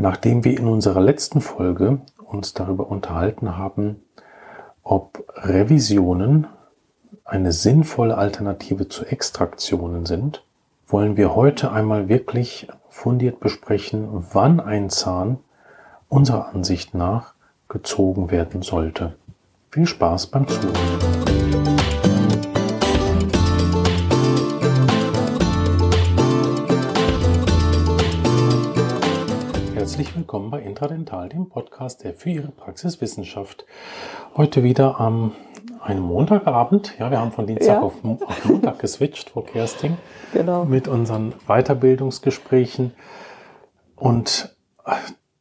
[0.00, 4.00] Nachdem wir in unserer letzten Folge uns darüber unterhalten haben,
[4.84, 6.46] ob Revisionen
[7.24, 10.44] eine sinnvolle Alternative zu Extraktionen sind,
[10.86, 15.38] wollen wir heute einmal wirklich fundiert besprechen, wann ein Zahn
[16.08, 17.34] unserer Ansicht nach
[17.68, 19.16] gezogen werden sollte.
[19.72, 21.37] Viel Spaß beim Zuhören.
[29.98, 33.66] Herzlich willkommen bei Intradental, dem Podcast, der für Ihre Praxiswissenschaft
[34.36, 35.32] heute wieder am
[35.82, 37.80] einem Montagabend, ja, wir haben von Dienstag ja.
[37.80, 39.96] auf, auf, Montag geswitcht, Frau Kersting,
[40.32, 40.64] genau.
[40.64, 42.92] mit unseren Weiterbildungsgesprächen.
[43.96, 44.54] Und
[44.86, 44.92] äh,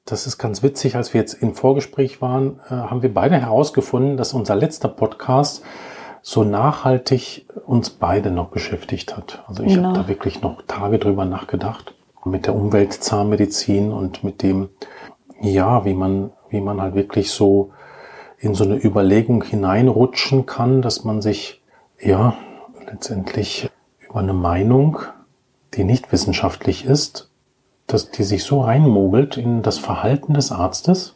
[0.06, 4.18] das ist ganz witzig, als wir jetzt im Vorgespräch waren, äh, haben wir beide herausgefunden,
[4.18, 5.64] dass unser letzter Podcast
[6.24, 9.44] so nachhaltig uns beide noch beschäftigt hat.
[9.48, 9.90] Also ich genau.
[9.90, 11.94] habe da wirklich noch Tage drüber nachgedacht
[12.30, 14.70] mit der Umweltzahnmedizin und mit dem,
[15.42, 17.72] ja, wie man, wie man halt wirklich so
[18.40, 21.62] in so eine Überlegung hineinrutschen kann, dass man sich,
[22.00, 22.36] ja,
[22.86, 23.70] letztendlich
[24.08, 25.00] über eine Meinung,
[25.74, 27.32] die nicht wissenschaftlich ist,
[27.88, 31.16] dass die sich so reinmogelt in das Verhalten des Arztes,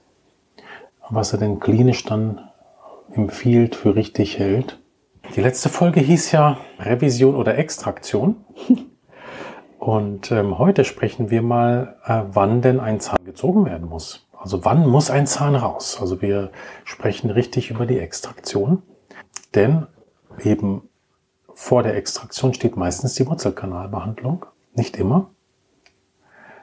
[1.10, 2.50] was er denn klinisch dann
[3.14, 4.80] empfiehlt, für richtig hält.
[5.36, 8.38] Die letzte Folge hieß ja Revision oder Extraktion.
[9.82, 14.28] Und ähm, heute sprechen wir mal, äh, wann denn ein Zahn gezogen werden muss.
[14.38, 15.98] Also wann muss ein Zahn raus?
[16.00, 16.52] Also wir
[16.84, 18.84] sprechen richtig über die Extraktion.
[19.56, 19.88] Denn
[20.44, 20.88] eben
[21.56, 24.46] vor der Extraktion steht meistens die Wurzelkanalbehandlung.
[24.76, 25.32] Nicht immer.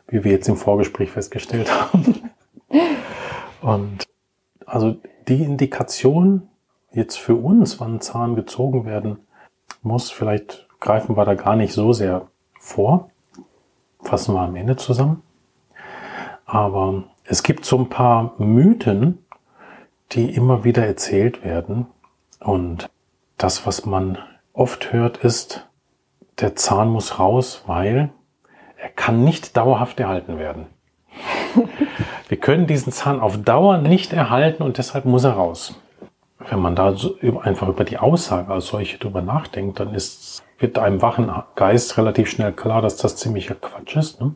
[0.06, 2.30] Wie wir jetzt im Vorgespräch festgestellt haben.
[3.60, 4.05] Und
[4.64, 4.94] also
[5.27, 6.47] die Indikation
[6.92, 9.19] jetzt für uns, wann Zahn gezogen werden
[9.82, 12.28] muss, vielleicht greifen wir da gar nicht so sehr
[12.69, 13.11] vor.
[14.02, 15.22] Fassen wir am Ende zusammen.
[16.47, 19.25] Aber es gibt so ein paar Mythen,
[20.12, 21.86] die immer wieder erzählt werden.
[22.41, 22.88] Und
[23.36, 24.19] das, was man
[24.53, 25.66] oft hört, ist,
[26.41, 28.10] der Zahn muss raus, weil
[28.76, 30.66] er kann nicht dauerhaft erhalten werden.
[32.28, 35.81] Wir können diesen Zahn auf Dauer nicht erhalten und deshalb muss er raus.
[36.48, 40.78] Wenn man da so einfach über die Aussage als solche drüber nachdenkt, dann ist wird
[40.78, 44.20] einem wachen Geist relativ schnell klar, dass das ziemlicher Quatsch ist.
[44.20, 44.34] Ne?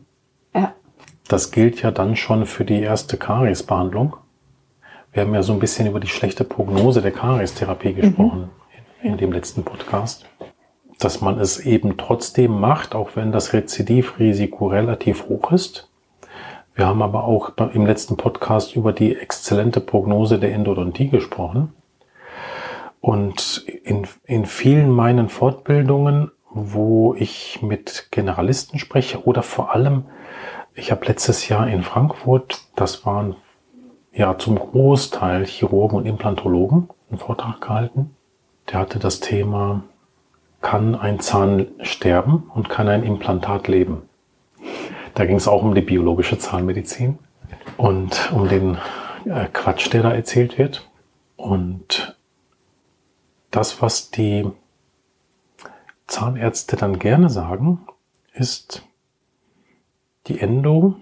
[0.55, 0.73] Ja.
[1.27, 4.15] Das gilt ja dann schon für die erste Kariesbehandlung.
[5.11, 7.95] Wir haben ja so ein bisschen über die schlechte Prognose der Kariestherapie mhm.
[7.95, 9.03] gesprochen mhm.
[9.03, 10.25] in, in dem letzten Podcast.
[10.99, 15.89] Dass man es eben trotzdem macht, auch wenn das Rezidivrisiko relativ hoch ist.
[16.75, 21.73] Wir haben aber auch im letzten Podcast über die exzellente Prognose der Endodontie gesprochen.
[23.03, 30.05] Und in, in vielen meinen Fortbildungen, wo ich mit Generalisten spreche oder vor allem,
[30.73, 33.35] ich habe letztes Jahr in Frankfurt, das waren
[34.13, 38.15] ja zum Großteil Chirurgen und Implantologen, einen Vortrag gehalten.
[38.71, 39.83] Der hatte das Thema,
[40.61, 44.03] kann ein Zahn sterben und kann ein Implantat leben?
[45.13, 47.19] Da ging es auch um die biologische Zahnmedizin
[47.75, 48.77] und um den
[49.25, 50.89] äh, Quatsch, der da erzählt wird.
[51.35, 52.15] Und
[53.53, 54.49] das, was die
[56.07, 57.85] Zahnärzte dann gerne sagen,
[58.33, 58.83] ist,
[60.27, 60.95] die Endo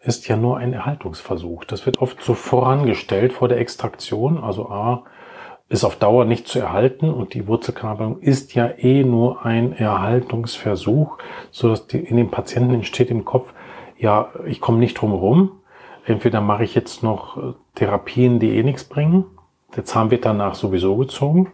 [0.00, 1.64] ist ja nur ein Erhaltungsversuch.
[1.64, 4.38] Das wird oft so vorangestellt vor der Extraktion.
[4.38, 5.04] Also A
[5.68, 11.18] ist auf Dauer nicht zu erhalten und die Wurzelkanalbehandlung ist ja eh nur ein Erhaltungsversuch,
[11.50, 13.52] so dass die, in dem Patienten entsteht im Kopf,
[13.98, 15.60] ja, ich komme nicht drum herum.
[16.06, 19.24] Entweder mache ich jetzt noch äh, Therapien, die eh nichts bringen.
[19.74, 21.52] Der Zahn wird danach sowieso gezogen.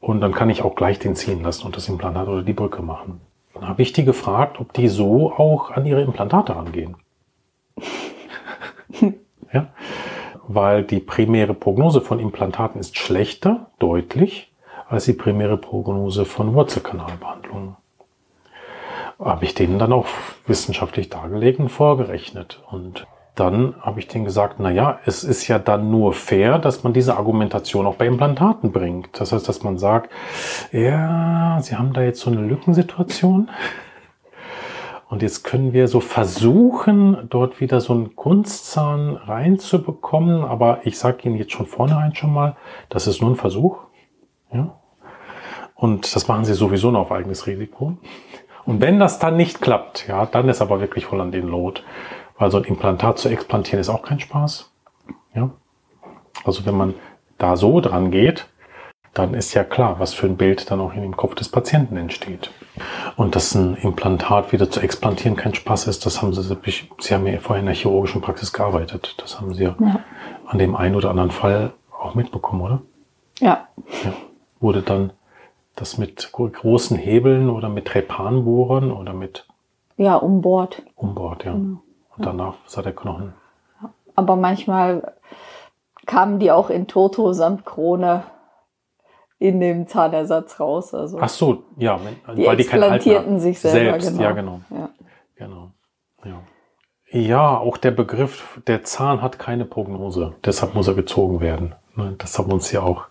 [0.00, 2.82] Und dann kann ich auch gleich den ziehen lassen und das Implantat oder die Brücke
[2.82, 3.20] machen.
[3.54, 6.96] Dann habe ich die gefragt, ob die so auch an ihre Implantate rangehen.
[9.52, 9.68] ja?
[10.48, 14.52] Weil die primäre Prognose von Implantaten ist schlechter, deutlich,
[14.88, 17.76] als die primäre Prognose von Wurzelkanalbehandlungen.
[19.18, 20.06] Habe ich denen dann auch
[20.46, 22.62] wissenschaftlich dargelegt und vorgerechnet.
[22.70, 26.82] Und dann habe ich denen gesagt, na ja, es ist ja dann nur fair, dass
[26.82, 29.20] man diese Argumentation auch bei Implantaten bringt.
[29.20, 30.10] Das heißt, dass man sagt,
[30.72, 33.50] ja, Sie haben da jetzt so eine Lückensituation.
[35.08, 40.44] Und jetzt können wir so versuchen, dort wieder so einen Kunstzahn reinzubekommen.
[40.44, 42.56] Aber ich sage Ihnen jetzt schon vornherein schon mal,
[42.90, 43.78] das ist nur ein Versuch.
[44.52, 44.78] Ja?
[45.74, 47.96] Und das machen Sie sowieso noch auf eigenes Risiko.
[48.66, 51.82] Und wenn das dann nicht klappt, ja, dann ist aber wirklich voll an den Lot.
[52.40, 54.72] Weil so ein Implantat zu explantieren ist auch kein Spaß.
[55.34, 55.50] Ja?
[56.42, 56.94] Also wenn man
[57.36, 58.46] da so dran geht,
[59.12, 61.98] dann ist ja klar, was für ein Bild dann auch in dem Kopf des Patienten
[61.98, 62.50] entsteht.
[63.16, 66.56] Und dass ein Implantat wieder zu explantieren kein Spaß ist, das haben sie,
[66.98, 69.16] sie haben ja vorher in der chirurgischen Praxis gearbeitet.
[69.18, 70.00] Das haben sie ja, ja.
[70.46, 72.80] an dem einen oder anderen Fall auch mitbekommen, oder?
[73.38, 73.68] Ja.
[74.02, 74.14] ja.
[74.60, 75.12] Wurde dann
[75.76, 79.46] das mit großen Hebeln oder mit Trepanbohrern oder mit
[79.98, 80.82] ja, um Bord.
[80.94, 81.52] Um Bord, ja.
[81.52, 81.82] Genau.
[82.20, 83.32] Und danach sah der Knochen.
[84.14, 85.14] Aber manchmal
[86.06, 88.24] kamen die auch in Toto samt Krone
[89.38, 90.92] in dem Zahnersatz raus.
[90.92, 93.98] Also Ach so, ja, wenn, die weil die explantierten sich selber.
[93.98, 94.22] Selbst, genau.
[94.22, 94.60] Ja, genau.
[94.70, 94.90] Ja.
[95.36, 95.70] genau.
[96.24, 97.18] Ja.
[97.18, 100.34] ja, auch der Begriff, der Zahn hat keine Prognose.
[100.44, 101.74] Deshalb muss er gezogen werden.
[101.96, 103.06] Ne, das haben wir uns ja auch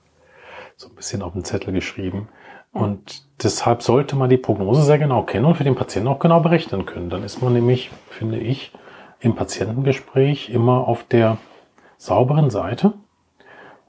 [0.75, 2.29] so ein bisschen auf den Zettel geschrieben.
[2.71, 6.39] Und deshalb sollte man die Prognose sehr genau kennen und für den Patienten auch genau
[6.41, 7.09] berechnen können.
[7.09, 8.71] Dann ist man nämlich, finde ich,
[9.19, 11.38] im Patientengespräch immer auf der
[11.98, 12.94] sauberen Seite,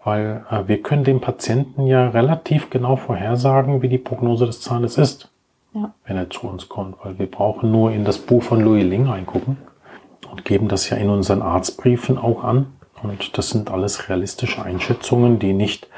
[0.05, 4.99] weil äh, wir können dem Patienten ja relativ genau vorhersagen, wie die Prognose des Zahnes
[4.99, 5.31] ist,
[5.75, 5.93] ja.
[6.05, 9.07] wenn er zu uns kommt, weil wir brauchen nur in das Buch von Louis Ling
[9.07, 9.59] reingucken
[10.31, 12.67] und geben das ja in unseren Arztbriefen auch an.
[13.03, 15.89] Und das sind alles realistische Einschätzungen, die nicht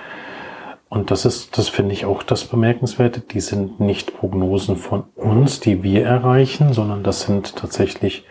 [0.93, 3.21] und das ist, das finde ich auch das Bemerkenswerte.
[3.21, 8.27] Die sind nicht Prognosen von uns, die wir erreichen, sondern das sind tatsächlich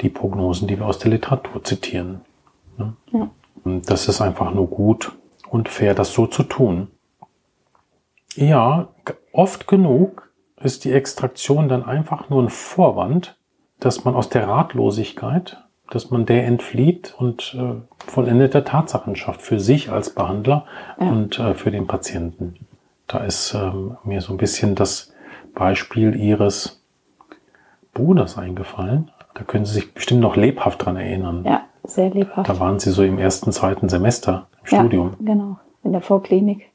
[0.00, 2.20] die Prognosen, die wir aus der Literatur zitieren.
[2.78, 2.94] Ne?
[3.10, 3.30] Ja.
[3.64, 5.10] Das ist einfach nur gut
[5.50, 6.86] und fair, das so zu tun.
[8.36, 8.94] Ja,
[9.32, 10.30] oft genug
[10.62, 13.36] ist die Extraktion dann einfach nur ein Vorwand,
[13.80, 17.74] dass man aus der Ratlosigkeit dass man der entflieht und äh,
[18.10, 20.64] vollendete Tatsachen schafft für sich als Behandler
[21.00, 21.08] ja.
[21.08, 22.56] und äh, für den Patienten.
[23.06, 25.12] Da ist ähm, mir so ein bisschen das
[25.54, 26.82] Beispiel Ihres
[27.92, 29.10] Bruders eingefallen.
[29.34, 31.44] Da können Sie sich bestimmt noch lebhaft dran erinnern.
[31.44, 32.48] Ja, sehr lebhaft.
[32.48, 35.14] Da waren Sie so im ersten, zweiten Semester im ja, Studium.
[35.20, 36.70] Genau, in der Vorklinik.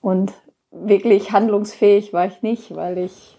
[0.00, 0.32] Und
[0.70, 3.38] wirklich handlungsfähig war ich nicht, weil ich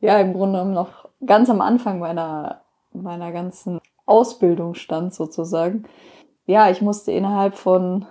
[0.00, 2.63] ja im Grunde genommen noch ganz am Anfang meiner
[2.94, 5.84] meiner ganzen Ausbildung stand sozusagen.
[6.46, 8.06] Ja, ich musste innerhalb von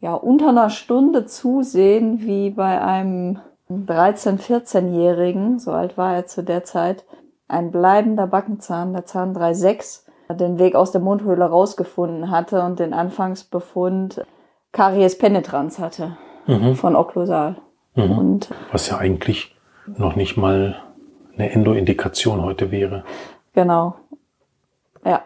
[0.00, 6.42] ja, unter einer Stunde zusehen, wie bei einem 13-, 14-Jährigen, so alt war er zu
[6.42, 7.04] der Zeit,
[7.48, 10.02] ein bleibender Backenzahn, der Zahn 3,6,
[10.34, 14.24] den Weg aus der Mundhöhle rausgefunden hatte und den Anfangsbefund
[14.72, 16.16] Karies penetrans hatte
[16.46, 16.74] mhm.
[16.74, 17.56] von Okklusal.
[17.94, 18.18] Mhm.
[18.18, 19.56] Und Was ja eigentlich
[19.86, 20.76] noch nicht mal
[21.34, 23.04] eine Endoindikation heute wäre.
[23.56, 23.96] Genau.
[25.04, 25.22] Ja.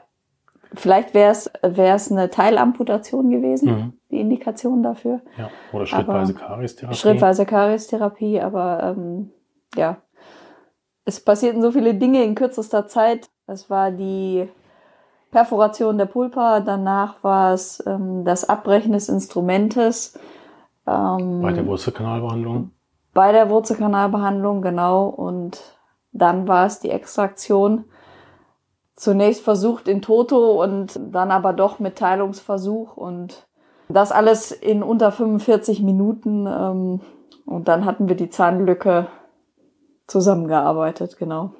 [0.74, 3.92] Vielleicht wäre es wäre es eine Teilamputation gewesen, mhm.
[4.10, 5.20] die Indikation dafür.
[5.36, 6.96] Ja, oder schrittweise Kariestherapie.
[6.96, 9.32] Schrittweise Kariestherapie, aber ähm,
[9.76, 9.96] ja,
[11.04, 13.28] es passierten so viele Dinge in kürzester Zeit.
[13.48, 14.48] Es war die
[15.32, 20.16] Perforation der Pulpa, danach war es ähm, das Abbrechen des Instrumentes.
[20.86, 22.70] Ähm, bei der Wurzelkanalbehandlung?
[23.12, 25.08] Bei der Wurzelkanalbehandlung, genau.
[25.08, 25.60] Und
[26.12, 27.86] dann war es die Extraktion
[29.00, 33.46] zunächst versucht in Toto und dann aber doch mit Teilungsversuch und
[33.88, 36.46] das alles in unter 45 Minuten.
[36.46, 37.00] Ähm,
[37.46, 39.06] und dann hatten wir die Zahnlücke
[40.06, 41.52] zusammengearbeitet, genau.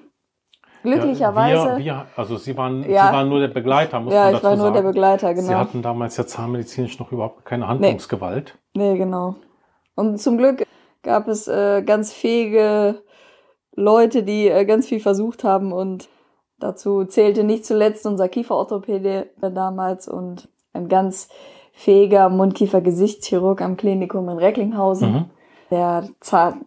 [0.83, 1.55] Glücklicherweise.
[1.55, 4.33] Ja, wir, wir, also Sie waren, ja, Sie waren nur der Begleiter, muss ja, man
[4.35, 4.53] dazu sagen.
[4.53, 5.49] Ja, ich war nur der Begleiter, genau.
[5.49, 8.59] Sie hatten damals ja zahnmedizinisch noch überhaupt keine Handlungsgewalt.
[8.75, 9.37] Nee, nee genau.
[9.95, 10.67] Und zum Glück
[11.03, 13.03] gab es äh, ganz fähige
[13.75, 16.11] Leute, die äh, ganz viel versucht haben und
[16.61, 21.29] Dazu zählte nicht zuletzt unser Kieferorthopäde damals und ein ganz
[21.73, 25.25] fähiger Mundkiefer-Gesichtschirurg am Klinikum in Recklinghausen, mhm.
[25.71, 26.09] der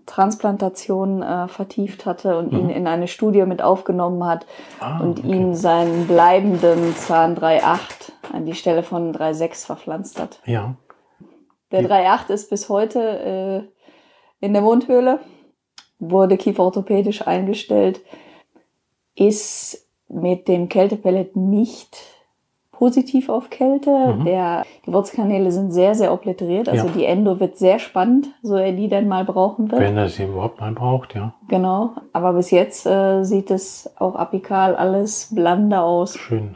[0.06, 2.60] Transplantation äh, vertieft hatte und mhm.
[2.60, 4.48] ihn in eine Studie mit aufgenommen hat
[4.80, 5.28] ah, und okay.
[5.28, 10.40] ihm seinen bleibenden Zahn 3,8 an die Stelle von 3,6 verpflanzt hat.
[10.46, 10.76] Ja.
[11.72, 13.70] Der 3,8 ist bis heute
[14.42, 15.20] äh, in der Mundhöhle,
[16.00, 18.02] wurde kieferorthopädisch eingestellt,
[19.16, 21.98] ist mit dem Kältepellet nicht
[22.72, 23.90] positiv auf Kälte.
[23.90, 24.26] Mhm.
[24.26, 26.68] Der, die Wurzelkanäle sind sehr, sehr obliteriert.
[26.68, 26.94] Also ja.
[26.94, 29.82] die Endo wird sehr spannend, so er die denn mal brauchen wird.
[29.82, 31.34] Wenn er sie überhaupt mal braucht, ja.
[31.48, 31.92] Genau.
[32.12, 36.18] Aber bis jetzt äh, sieht es auch apikal alles blande aus.
[36.18, 36.56] Schön.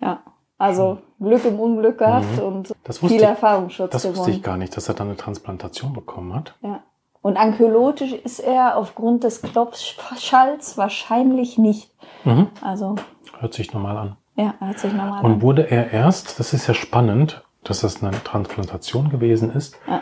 [0.00, 0.22] Ja.
[0.56, 2.42] Also Glück im Unglück gehabt mhm.
[2.42, 2.74] und
[3.06, 6.54] viel Erfahrungsschutz Das wusste ich gar nicht, dass er dann eine Transplantation bekommen hat.
[6.62, 6.82] Ja.
[7.22, 11.90] Und ankylotisch ist er aufgrund des Klopfschalls wahrscheinlich nicht.
[12.24, 12.48] Mhm.
[12.62, 12.96] Also.
[13.38, 14.16] Hört sich normal an.
[14.36, 15.32] Ja, hört sich normal Und an.
[15.34, 20.00] Und wurde er erst, das ist ja spannend, dass das eine Transplantation gewesen ist, ja.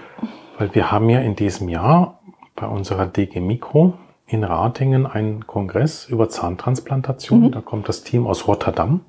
[0.58, 2.20] weil wir haben ja in diesem Jahr
[2.54, 3.94] bei unserer DG Mikro
[4.26, 7.42] in Ratingen einen Kongress über Zahntransplantation.
[7.42, 7.52] Mhm.
[7.52, 9.00] Da kommt das Team aus Rotterdam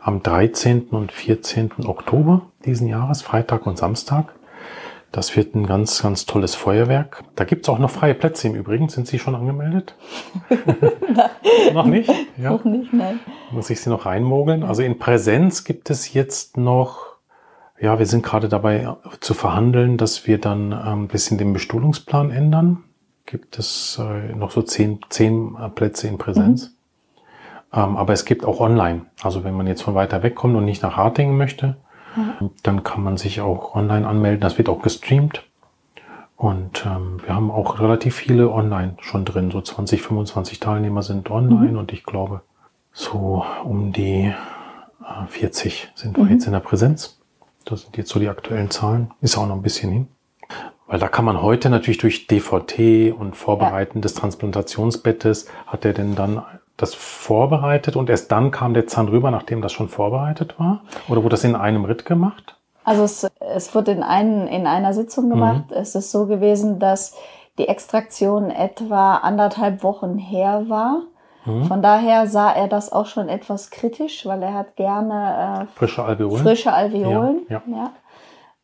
[0.00, 0.88] am 13.
[0.90, 1.86] und 14.
[1.86, 4.34] Oktober diesen Jahres, Freitag und Samstag.
[5.10, 7.24] Das wird ein ganz, ganz tolles Feuerwerk.
[7.34, 8.90] Da gibt es auch noch freie Plätze im Übrigen.
[8.90, 9.94] Sind Sie schon angemeldet?
[11.72, 12.10] noch nicht?
[12.36, 12.50] Ja.
[12.50, 13.18] Noch nicht, nein.
[13.50, 14.64] Muss ich Sie noch reinmogeln?
[14.64, 17.06] Also in Präsenz gibt es jetzt noch,
[17.80, 22.30] ja, wir sind gerade dabei zu verhandeln, dass wir dann ein ähm, bisschen den Bestuhlungsplan
[22.30, 22.84] ändern.
[23.24, 26.66] Gibt es äh, noch so zehn, zehn äh, Plätze in Präsenz.
[27.72, 27.80] Mhm.
[27.80, 29.06] Ähm, aber es gibt auch online.
[29.22, 31.76] Also wenn man jetzt von weiter weg kommt und nicht nach Hartingen möchte,
[32.18, 32.50] mhm.
[32.62, 34.40] dann kann man sich auch online anmelden.
[34.40, 35.44] Das wird auch gestreamt.
[36.36, 39.50] Und ähm, wir haben auch relativ viele online schon drin.
[39.50, 41.78] So 20, 25 Teilnehmer sind online mhm.
[41.78, 42.42] und ich glaube,
[42.92, 44.32] so um die
[45.02, 46.30] äh, 40 sind wir mhm.
[46.30, 47.18] jetzt in der Präsenz.
[47.64, 49.10] Das sind jetzt so die aktuellen Zahlen.
[49.20, 50.08] Ist auch noch ein bisschen hin.
[50.86, 54.02] Weil da kann man heute natürlich durch DVT und Vorbereiten ja.
[54.02, 56.42] des Transplantationsbettes, hat er denn dann
[56.78, 60.80] das vorbereitet und erst dann kam der Zahn rüber, nachdem das schon vorbereitet war?
[61.08, 62.56] Oder wurde das in einem Ritt gemacht?
[62.84, 65.30] Also es, es wurde in, einen, in einer Sitzung mhm.
[65.30, 65.64] gemacht.
[65.70, 65.76] Mhm.
[65.76, 67.14] Es ist so gewesen, dass
[67.58, 71.02] die Extraktion etwa anderthalb Wochen her war.
[71.44, 71.64] Mhm.
[71.64, 76.04] Von daher sah er das auch schon etwas kritisch, weil er hat gerne äh, frische
[76.04, 76.42] Alveolen.
[76.42, 77.90] Frische Alveolen, ja, ja.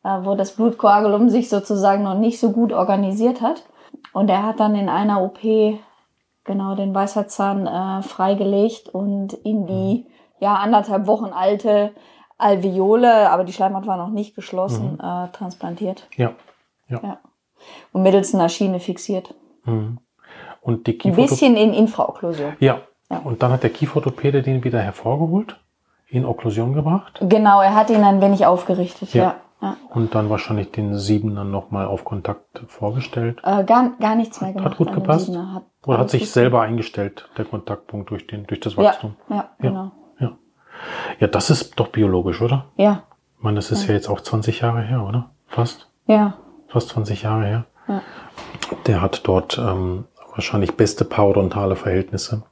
[0.05, 0.19] ja.
[0.19, 3.65] Äh, wo das Blutkoagulum sich sozusagen noch nicht so gut organisiert hat.
[4.13, 5.41] Und er hat dann in einer OP
[6.45, 10.07] genau den Weisheitszahn äh, freigelegt und in die
[10.41, 11.93] ja anderthalb Wochen alte
[12.37, 15.01] Alveole, aber die Schleimhaut war noch nicht geschlossen, mhm.
[15.01, 16.09] äh, transplantiert.
[16.17, 16.33] Ja.
[16.89, 17.01] ja.
[17.03, 17.19] ja.
[17.93, 19.35] Und mittels einer Schiene fixiert.
[19.65, 19.99] Mhm.
[20.61, 22.55] Und die Ein bisschen in Infraokklusion.
[22.59, 22.81] Ja.
[23.11, 23.19] ja.
[23.19, 25.61] Und dann hat der Kieferorthopäde den wieder hervorgeholt,
[26.09, 27.21] in Okklusion gebracht.
[27.23, 29.23] Genau, er hat ihn ein wenig aufgerichtet, ja.
[29.23, 29.37] ja.
[29.61, 29.77] Ja.
[29.91, 33.39] Und dann wahrscheinlich den Siebener nochmal auf Kontakt vorgestellt.
[33.45, 34.73] Äh, gar, gar nichts mehr gemacht.
[34.73, 35.29] Hat gut gepasst?
[35.29, 39.17] Hat Oder hat sich selber eingestellt, der Kontaktpunkt durch, den, durch das Wachstum?
[39.29, 39.93] Ja, ja, genau.
[40.19, 40.33] Ja.
[41.21, 42.67] ja, das ist doch biologisch, oder?
[42.77, 43.05] Ja.
[43.39, 45.31] Ich meine, das ist ja, ja jetzt auch 20 Jahre her, oder?
[45.47, 45.89] Fast?
[46.07, 46.35] Ja.
[46.69, 47.65] Fast 20 Jahre her.
[47.89, 48.03] Ja.
[48.87, 52.43] Der hat dort ähm, wahrscheinlich beste parodontale Verhältnisse.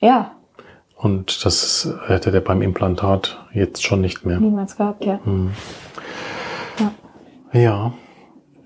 [0.00, 0.32] Ja.
[0.96, 4.40] Und das hätte der beim Implantat jetzt schon nicht mehr.
[4.40, 5.20] Niemals gehabt, ja.
[5.24, 5.52] Hm.
[7.54, 7.92] Ja,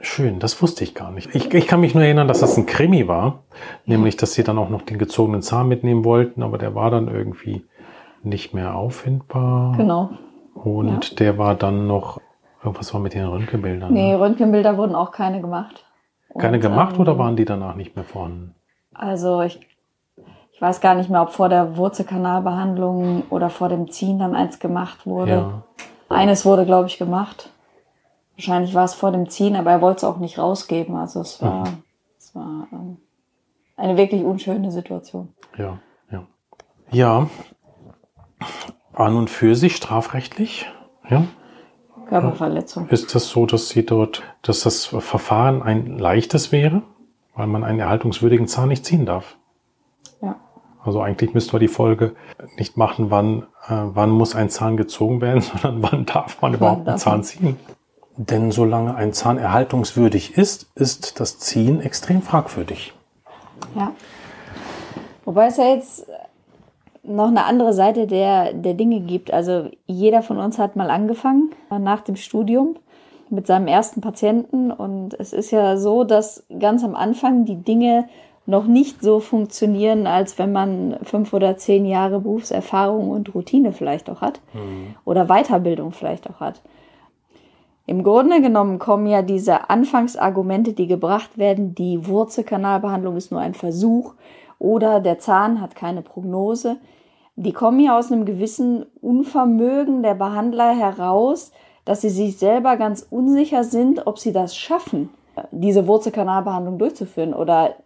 [0.00, 0.38] schön.
[0.38, 1.34] Das wusste ich gar nicht.
[1.34, 3.44] Ich, ich kann mich nur erinnern, dass das ein Krimi war.
[3.84, 7.06] Nämlich, dass sie dann auch noch den gezogenen Zahn mitnehmen wollten, aber der war dann
[7.08, 7.64] irgendwie
[8.22, 9.76] nicht mehr auffindbar.
[9.76, 10.10] Genau.
[10.54, 11.16] Und ja.
[11.16, 12.20] der war dann noch,
[12.62, 13.92] irgendwas war mit den Röntgenbildern.
[13.92, 14.20] Nee, ne?
[14.20, 15.84] Röntgenbilder wurden auch keine gemacht.
[16.38, 18.54] Keine Und, gemacht ähm, oder waren die danach nicht mehr vorhanden?
[18.94, 19.60] Also ich,
[20.52, 24.58] ich weiß gar nicht mehr, ob vor der Wurzelkanalbehandlung oder vor dem Ziehen dann eins
[24.58, 25.30] gemacht wurde.
[25.30, 25.62] Ja.
[26.08, 27.50] Eines wurde, glaube ich, gemacht.
[28.38, 30.94] Wahrscheinlich war es vor dem Ziehen, aber er wollte es auch nicht rausgeben.
[30.94, 31.82] Also es war, mhm.
[32.16, 32.98] es war ähm,
[33.76, 35.34] eine wirklich unschöne Situation.
[35.56, 35.80] Ja,
[36.12, 36.24] ja.
[36.92, 37.28] Ja,
[38.92, 40.66] an und für sich strafrechtlich,
[41.10, 41.24] ja.
[42.08, 42.88] Körperverletzung.
[42.88, 46.82] Ist das so, dass Sie dort, dass das Verfahren ein leichtes wäre,
[47.34, 49.36] weil man einen erhaltungswürdigen Zahn nicht ziehen darf?
[50.22, 50.36] Ja.
[50.84, 52.14] Also eigentlich müsste man die Folge
[52.56, 56.86] nicht machen, wann, äh, wann muss ein Zahn gezogen werden, sondern wann darf man überhaupt
[56.86, 57.56] einen Zahn ziehen.
[58.20, 62.92] Denn solange ein Zahn erhaltungswürdig ist, ist das Ziehen extrem fragwürdig.
[63.76, 63.92] Ja.
[65.24, 66.04] Wobei es ja jetzt
[67.04, 69.32] noch eine andere Seite der, der Dinge gibt.
[69.32, 72.74] Also jeder von uns hat mal angefangen nach dem Studium
[73.30, 74.72] mit seinem ersten Patienten.
[74.72, 78.08] Und es ist ja so, dass ganz am Anfang die Dinge
[78.46, 84.10] noch nicht so funktionieren, als wenn man fünf oder zehn Jahre Berufserfahrung und Routine vielleicht
[84.10, 84.40] auch hat.
[84.54, 84.96] Mhm.
[85.04, 86.60] Oder Weiterbildung vielleicht auch hat.
[87.88, 93.54] Im Grunde genommen kommen ja diese Anfangsargumente, die gebracht werden, die Wurzelkanalbehandlung ist nur ein
[93.54, 94.12] Versuch
[94.58, 96.76] oder der Zahn hat keine Prognose,
[97.36, 101.50] die kommen ja aus einem gewissen Unvermögen der Behandler heraus,
[101.86, 105.08] dass sie sich selber ganz unsicher sind, ob sie das schaffen,
[105.50, 107.32] diese Wurzelkanalbehandlung durchzuführen.
[107.32, 107.76] Oder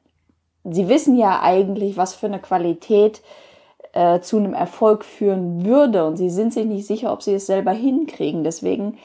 [0.65, 3.23] sie wissen ja eigentlich, was für eine Qualität
[3.93, 7.47] äh, zu einem Erfolg führen würde und sie sind sich nicht sicher, ob sie es
[7.47, 8.43] selber hinkriegen.
[8.43, 8.99] Deswegen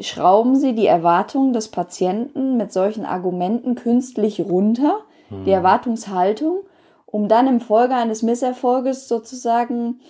[0.00, 4.98] schrauben sie die Erwartungen des Patienten mit solchen Argumenten künstlich runter,
[5.30, 5.44] mhm.
[5.44, 6.60] die Erwartungshaltung,
[7.06, 10.00] um dann im Folge eines Misserfolges sozusagen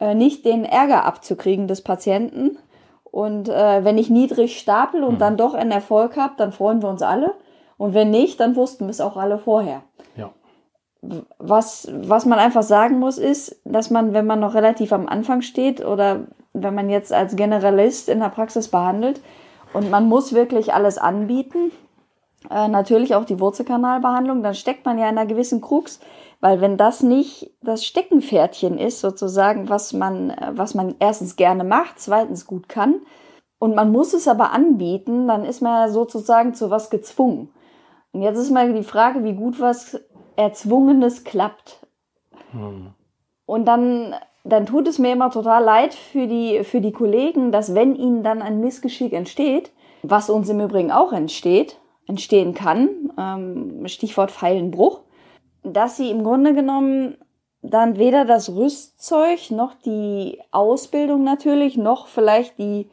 [0.00, 2.58] äh, nicht den Ärger abzukriegen des Patienten.
[3.04, 5.18] Und äh, wenn ich niedrig stapel und mhm.
[5.18, 7.34] dann doch einen Erfolg habe, dann freuen wir uns alle.
[7.78, 9.82] Und wenn nicht, dann wussten wir es auch alle vorher.
[10.16, 10.30] Ja.
[11.38, 15.42] Was, was man einfach sagen muss, ist, dass man, wenn man noch relativ am Anfang
[15.42, 16.26] steht oder
[16.62, 19.20] wenn man jetzt als Generalist in der Praxis behandelt
[19.72, 21.72] und man muss wirklich alles anbieten,
[22.50, 26.00] äh, natürlich auch die Wurzelkanalbehandlung, dann steckt man ja in einer gewissen Krux,
[26.40, 31.98] weil wenn das nicht das Steckenpferdchen ist, sozusagen, was man, was man erstens gerne macht,
[31.98, 33.00] zweitens gut kann,
[33.58, 37.50] und man muss es aber anbieten, dann ist man sozusagen zu was gezwungen.
[38.12, 40.00] Und jetzt ist mal die Frage, wie gut was
[40.36, 41.86] Erzwungenes klappt.
[42.52, 42.94] Hm.
[43.46, 44.14] Und dann,
[44.48, 48.22] dann tut es mir immer total leid für die, für die Kollegen, dass wenn ihnen
[48.22, 49.70] dann ein Missgeschick entsteht,
[50.02, 52.88] was uns im Übrigen auch entsteht, entstehen kann,
[53.18, 55.00] ähm, Stichwort Pfeilenbruch,
[55.62, 57.16] dass sie im Grunde genommen
[57.60, 62.88] dann weder das Rüstzeug noch die Ausbildung natürlich, noch vielleicht die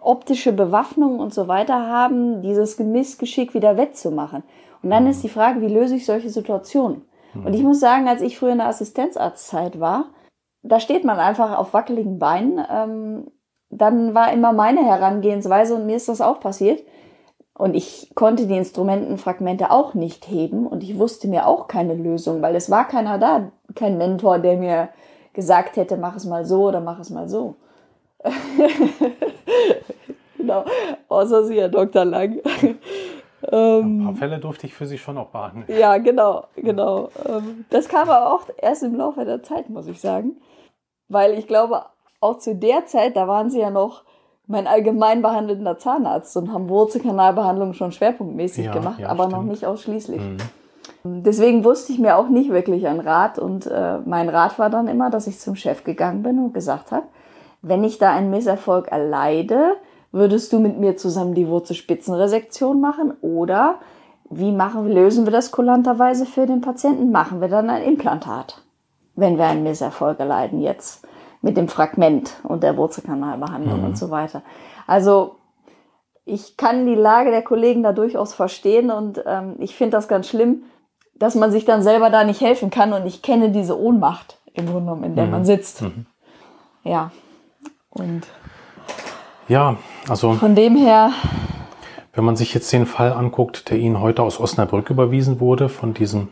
[0.00, 4.42] optische Bewaffnung und so weiter haben, dieses Missgeschick wieder wettzumachen.
[4.82, 7.02] Und dann ist die Frage, wie löse ich solche Situationen?
[7.34, 10.06] Und ich muss sagen, als ich früher in der Assistenzarztzeit war,
[10.64, 12.64] da steht man einfach auf wackeligen Beinen.
[12.70, 13.30] Ähm,
[13.70, 16.82] dann war immer meine Herangehensweise und mir ist das auch passiert.
[17.56, 22.42] Und ich konnte die Instrumentenfragmente auch nicht heben und ich wusste mir auch keine Lösung,
[22.42, 24.88] weil es war keiner da, kein Mentor, der mir
[25.34, 27.54] gesagt hätte, mach es mal so oder mach es mal so.
[30.36, 30.64] genau,
[31.08, 32.04] außer Sie, Herr Dr.
[32.04, 32.40] Lang.
[33.52, 35.66] Ähm, Ein paar Fälle durfte ich für Sie schon auch behandeln.
[35.78, 37.10] Ja, genau, genau.
[37.26, 40.36] Ähm, das kam aber auch erst im Laufe der Zeit, muss ich sagen.
[41.08, 41.84] Weil ich glaube,
[42.20, 44.04] auch zu der Zeit, da waren Sie ja noch
[44.46, 49.42] mein allgemein behandelnder Zahnarzt und haben Wurzelkanalbehandlung schon schwerpunktmäßig ja, gemacht, ja, aber stimmt.
[49.42, 50.20] noch nicht ausschließlich.
[50.20, 50.36] Mhm.
[51.22, 54.88] Deswegen wusste ich mir auch nicht wirklich einen Rat und äh, mein Rat war dann
[54.88, 57.06] immer, dass ich zum Chef gegangen bin und gesagt habe,
[57.60, 59.76] wenn ich da einen Misserfolg erleide,
[60.14, 63.80] würdest du mit mir zusammen die Wurzelspitzenresektion machen oder
[64.30, 67.10] wie machen, lösen wir das kulanterweise für den Patienten?
[67.10, 68.62] Machen wir dann ein Implantat,
[69.16, 71.06] wenn wir einen Misserfolg erleiden jetzt
[71.42, 73.86] mit dem Fragment und der Wurzelkanalbehandlung mhm.
[73.86, 74.42] und so weiter.
[74.86, 75.36] Also
[76.24, 80.28] ich kann die Lage der Kollegen da durchaus verstehen und ähm, ich finde das ganz
[80.28, 80.62] schlimm,
[81.16, 84.66] dass man sich dann selber da nicht helfen kann und ich kenne diese Ohnmacht im
[84.66, 85.30] Grunde genommen, in der mhm.
[85.32, 85.82] man sitzt.
[85.82, 86.06] Mhm.
[86.84, 87.10] Ja.
[87.90, 88.22] Und
[89.48, 89.76] ja,
[90.08, 90.34] also.
[90.34, 91.12] Von dem her.
[92.12, 95.94] Wenn man sich jetzt den Fall anguckt, der Ihnen heute aus Osnabrück überwiesen wurde, von
[95.94, 96.28] diesem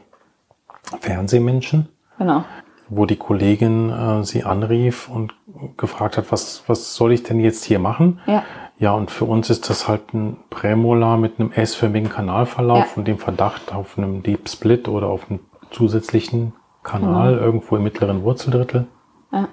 [1.00, 1.88] Fernsehmenschen.
[2.18, 2.44] Genau.
[2.88, 5.34] Wo die Kollegin äh, sie anrief und
[5.76, 8.20] gefragt hat, was, was soll ich denn jetzt hier machen?
[8.26, 8.44] Ja.
[8.78, 12.92] Ja, und für uns ist das halt ein Prämolar mit einem S-förmigen Kanalverlauf ja.
[12.96, 15.38] und dem Verdacht auf einem Deep Split oder auf einem
[15.70, 17.42] zusätzlichen Kanal mhm.
[17.42, 18.86] irgendwo im mittleren Wurzeldrittel.
[19.30, 19.48] Ja.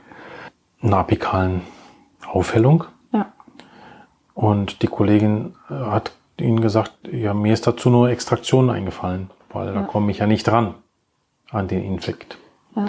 [0.81, 1.61] Einer apikalen
[2.27, 2.85] Aufhellung.
[4.39, 9.67] Und die Kollegin äh, hat ihnen gesagt, ja, mir ist dazu nur Extraktion eingefallen, weil
[9.67, 9.73] ja.
[9.73, 10.75] da komme ich ja nicht ran
[11.51, 12.37] an den Infekt.
[12.73, 12.85] Ja.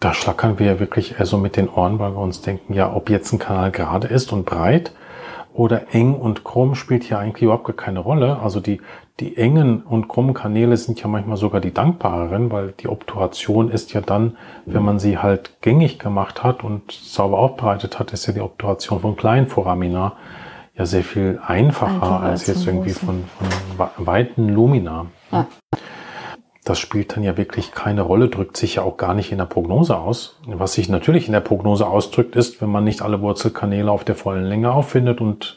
[0.00, 2.92] Da schlackern wir ja wirklich eher so mit den Ohren, weil wir uns denken, ja,
[2.92, 4.90] ob jetzt ein Kanal gerade ist und breit
[5.60, 8.38] oder eng und krumm spielt hier eigentlich überhaupt gar keine Rolle.
[8.38, 8.80] Also die,
[9.20, 13.92] die engen und krummen Kanäle sind ja manchmal sogar die dankbareren, weil die Obturation ist
[13.92, 18.32] ja dann, wenn man sie halt gängig gemacht hat und sauber aufbereitet hat, ist ja
[18.32, 20.14] die Obturation von kleinen Foramina
[20.78, 23.24] ja sehr viel einfacher, einfacher als, als jetzt irgendwie von,
[23.76, 25.08] von weiten Lumina.
[25.30, 25.46] Ja.
[26.64, 29.46] Das spielt dann ja wirklich keine Rolle, drückt sich ja auch gar nicht in der
[29.46, 30.38] Prognose aus.
[30.46, 34.14] Was sich natürlich in der Prognose ausdrückt, ist, wenn man nicht alle Wurzelkanäle auf der
[34.14, 35.56] vollen Länge auffindet und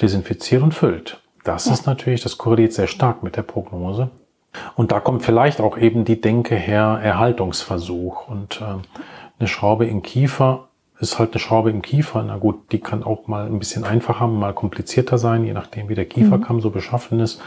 [0.00, 1.20] desinfiziert und füllt.
[1.42, 1.72] Das ja.
[1.72, 4.10] ist natürlich, das korreliert sehr stark mit der Prognose.
[4.76, 8.28] Und da kommt vielleicht auch eben die Denke her, Erhaltungsversuch.
[8.28, 8.76] Und äh,
[9.38, 10.68] eine Schraube im Kiefer
[11.00, 12.22] ist halt eine Schraube im Kiefer.
[12.22, 15.94] Na gut, die kann auch mal ein bisschen einfacher, mal komplizierter sein, je nachdem, wie
[15.94, 16.60] der Kieferkamm mhm.
[16.60, 17.40] so beschaffen ist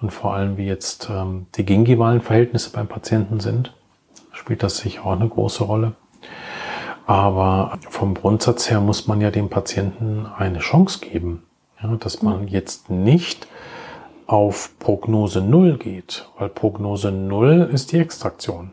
[0.00, 3.74] und vor allem, wie jetzt ähm, die gingivalen Verhältnisse beim Patienten sind,
[4.32, 5.94] spielt das sicher auch eine große Rolle.
[7.06, 11.44] Aber vom Grundsatz her muss man ja dem Patienten eine Chance geben,
[11.82, 13.48] ja, dass man jetzt nicht
[14.26, 18.72] auf Prognose Null geht, weil Prognose Null ist die Extraktion.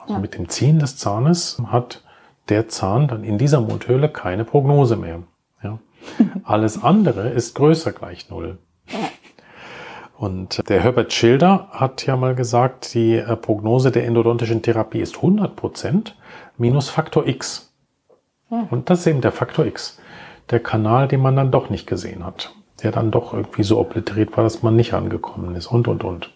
[0.00, 0.20] Also ja.
[0.20, 2.04] mit dem Ziehen des Zahnes hat
[2.48, 5.24] der Zahn dann in dieser Mundhöhle keine Prognose mehr.
[5.64, 5.80] Ja.
[6.44, 8.58] Alles andere ist größer gleich Null.
[10.18, 15.16] Und der Herbert Schilder hat ja mal gesagt, die äh, Prognose der endodontischen Therapie ist
[15.16, 16.16] 100 Prozent
[16.56, 17.74] minus Faktor X.
[18.48, 19.98] Und das ist eben der Faktor X.
[20.50, 22.54] Der Kanal, den man dann doch nicht gesehen hat.
[22.82, 26.30] Der dann doch irgendwie so obliteriert war, dass man nicht angekommen ist und, und, und.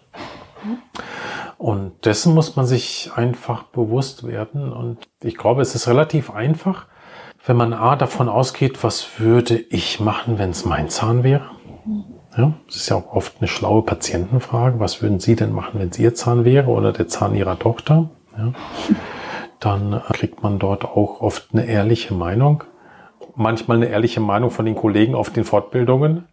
[1.57, 4.73] Und dessen muss man sich einfach bewusst werden.
[4.73, 6.87] Und ich glaube, es ist relativ einfach,
[7.45, 11.49] wenn man A davon ausgeht, was würde ich machen, wenn es mein Zahn wäre.
[12.37, 14.79] Ja, das ist ja auch oft eine schlaue Patientenfrage.
[14.79, 18.09] Was würden Sie denn machen, wenn es Ihr Zahn wäre oder der Zahn Ihrer Tochter?
[18.37, 18.53] Ja,
[19.59, 22.63] dann kriegt man dort auch oft eine ehrliche Meinung.
[23.35, 26.25] Manchmal eine ehrliche Meinung von den Kollegen auf den Fortbildungen,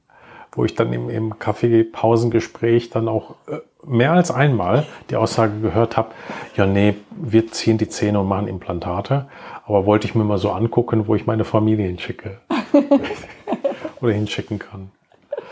[0.53, 5.97] wo ich dann im, im Kaffeepausengespräch dann auch äh, mehr als einmal die Aussage gehört
[5.97, 6.11] habe,
[6.57, 9.29] ja nee, wir ziehen die Zähne und machen Implantate,
[9.67, 12.39] aber wollte ich mir mal so angucken, wo ich meine Familie hinschicke.
[14.01, 14.91] oder hinschicken kann.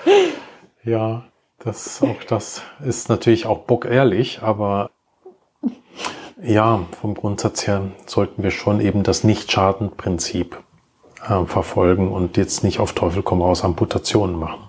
[0.84, 1.24] Ja,
[1.58, 4.90] das, auch das ist natürlich auch bockehrlich, aber
[6.40, 10.62] ja, vom Grundsatz her sollten wir schon eben das Nicht-Schaden-Prinzip
[11.28, 14.68] äh, verfolgen und jetzt nicht auf Teufel komm raus Amputationen machen.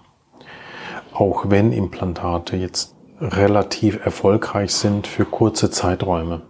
[1.13, 6.41] Auch wenn Implantate jetzt relativ erfolgreich sind für kurze Zeiträume.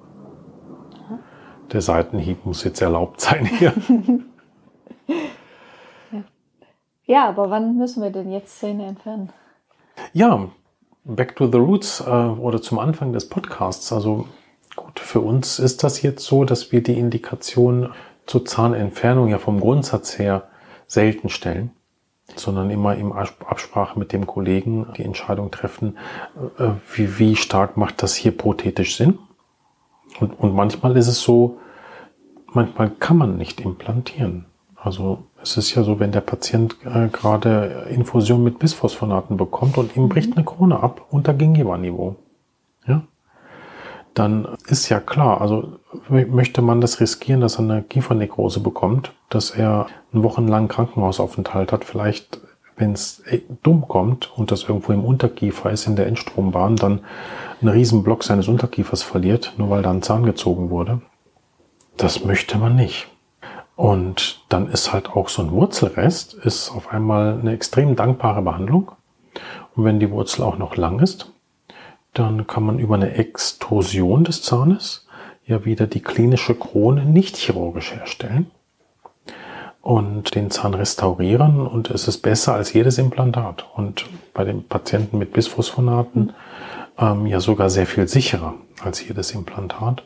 [1.72, 3.74] Der Seitenhieb muss jetzt erlaubt sein hier.
[7.08, 9.30] ja, aber wann müssen wir denn jetzt Zähne entfernen?
[10.14, 10.50] Ja,
[11.04, 13.92] back to the roots äh, oder zum Anfang des Podcasts.
[13.92, 14.28] Also
[14.76, 17.94] gut, für uns ist das jetzt so, dass wir die Indikation
[18.26, 20.50] zur Zahnentfernung ja vom Grundsatz her
[20.86, 21.72] selten stellen,
[22.36, 25.98] sondern immer im Absprache mit dem Kollegen die Entscheidung treffen,
[26.60, 29.18] äh, wie, wie stark macht das hier prothetisch Sinn.
[30.20, 31.60] Und, und manchmal ist es so,
[32.48, 34.46] manchmal kann man nicht implantieren.
[34.76, 39.96] Also es ist ja so, wenn der Patient äh, gerade Infusion mit Bisphosphonaten bekommt und
[39.96, 42.16] ihm bricht eine Krone ab unter Gingiva-Niveau,
[42.88, 43.04] ja,
[44.14, 49.52] dann ist ja klar, also möchte man das riskieren, dass er eine Kiefernekrose bekommt, dass
[49.52, 52.40] er einen wochenlangen Krankenhausaufenthalt hat, vielleicht
[52.78, 57.02] wenn es äh, dumm kommt und das irgendwo im Unterkiefer ist, in der Endstrombahn, dann
[57.60, 61.02] einen riesen Block seines Unterkiefers verliert, nur weil da ein Zahn gezogen wurde.
[61.98, 63.08] Das möchte man nicht.
[63.78, 68.92] Und dann ist halt auch so ein Wurzelrest, ist auf einmal eine extrem dankbare Behandlung.
[69.76, 71.32] Und wenn die Wurzel auch noch lang ist,
[72.14, 75.08] dann kann man über eine Extrusion des Zahnes
[75.46, 78.50] ja wieder die klinische Krone nicht chirurgisch herstellen
[79.82, 85.20] und den Zahn restaurieren und es ist besser als jedes Implantat und bei den Patienten
[85.20, 86.34] mit Bisphosphonaten
[86.98, 90.04] ähm, ja sogar sehr viel sicherer als jedes Implantat.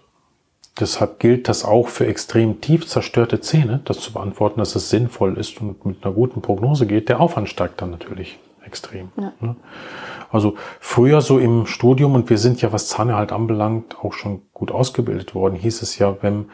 [0.79, 5.38] Deshalb gilt das auch für extrem tief zerstörte Zähne, das zu beantworten, dass es sinnvoll
[5.38, 7.10] ist und mit einer guten Prognose geht.
[7.10, 9.10] Der Aufwand steigt dann natürlich extrem.
[9.17, 9.34] Ja.
[9.41, 9.55] Ne?
[10.31, 14.71] Also früher so im Studium, und wir sind ja, was Zahnerhalt anbelangt, auch schon gut
[14.71, 16.45] ausgebildet worden, hieß es ja, wenn,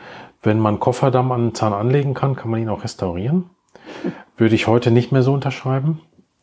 [0.42, 3.52] wenn man Kofferdamm an den Zahn anlegen kann, kann man ihn auch restaurieren.
[4.38, 6.02] Würde ich heute nicht mehr so unterschreiben,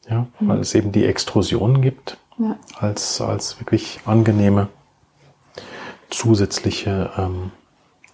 [0.09, 0.63] ja, weil mhm.
[0.63, 2.57] es eben die Extrusionen gibt ja.
[2.79, 4.69] als, als wirklich angenehme
[6.11, 7.51] zusätzliche ähm,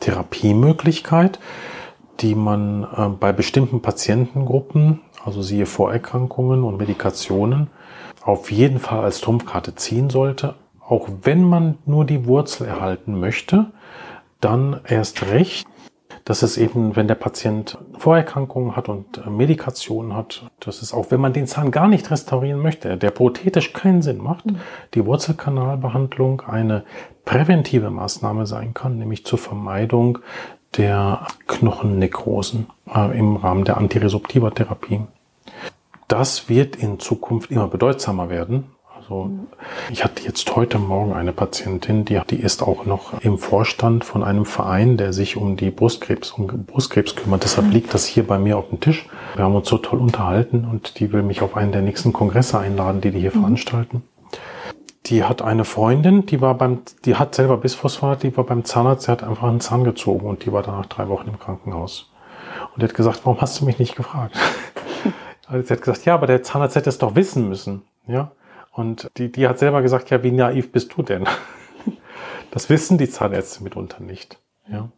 [0.00, 1.38] Therapiemöglichkeit,
[2.20, 7.68] die man äh, bei bestimmten Patientengruppen, also siehe Vorerkrankungen und Medikationen,
[8.22, 10.54] auf jeden Fall als Trumpfkarte ziehen sollte.
[10.80, 13.66] Auch wenn man nur die Wurzel erhalten möchte,
[14.40, 15.66] dann erst recht,
[16.30, 21.10] dass es eben, wenn der Patient Vorerkrankungen hat und äh, Medikationen hat, dass es auch,
[21.10, 24.60] wenn man den Zahn gar nicht restaurieren möchte, der prothetisch keinen Sinn macht, mhm.
[24.94, 26.84] die Wurzelkanalbehandlung eine
[27.24, 30.20] präventive Maßnahme sein kann, nämlich zur Vermeidung
[30.76, 35.00] der Knochennekrosen äh, im Rahmen der Antiresuptiva-Therapie.
[36.06, 38.66] Das wird in Zukunft immer bedeutsamer werden.
[39.10, 39.30] Also
[39.90, 44.22] ich hatte jetzt heute Morgen eine Patientin, die, die ist auch noch im Vorstand von
[44.22, 47.42] einem Verein, der sich um die Brustkrebs, um Brustkrebs kümmert.
[47.42, 47.72] Deshalb mhm.
[47.72, 49.08] liegt das hier bei mir auf dem Tisch.
[49.34, 52.60] Wir haben uns so toll unterhalten und die will mich auf einen der nächsten Kongresse
[52.60, 53.40] einladen, die die hier mhm.
[53.40, 54.02] veranstalten.
[55.06, 59.06] Die hat eine Freundin, die war beim, die hat selber Bisphosphat, die war beim Zahnarzt,
[59.06, 62.12] sie hat einfach einen Zahn gezogen und die war danach drei Wochen im Krankenhaus.
[62.74, 64.36] Und die hat gesagt, warum hast du mich nicht gefragt?
[65.48, 67.82] Also sie hat gesagt, ja, aber der Zahnarzt hätte es doch wissen müssen.
[68.06, 68.30] Ja.
[68.72, 71.26] Und die, die hat selber gesagt, ja, wie naiv bist du denn?
[72.52, 74.40] Das wissen die Zahnärzte mitunter nicht.
[74.66, 74.88] Ja,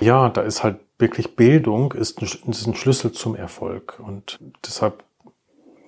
[0.00, 4.00] ja da ist halt wirklich Bildung ist ein, ist ein Schlüssel zum Erfolg.
[4.04, 5.04] Und deshalb,